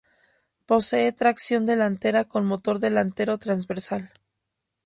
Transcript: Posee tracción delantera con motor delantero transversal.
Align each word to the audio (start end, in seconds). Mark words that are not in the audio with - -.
Posee 0.65 1.11
tracción 1.11 1.67
delantera 1.67 2.25
con 2.25 2.43
motor 2.47 2.79
delantero 2.79 3.37
transversal. 3.37 4.09